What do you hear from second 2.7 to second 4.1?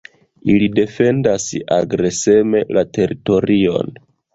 la teritorion.